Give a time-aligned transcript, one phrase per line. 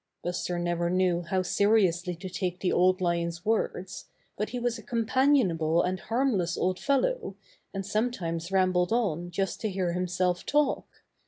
[0.23, 4.81] Buster never knew how seriously to take the Old Lion's words, but he was a
[4.81, 7.35] companionable and harmless old fellow,
[7.71, 10.87] and sometimes rambled on just to hear himself talk.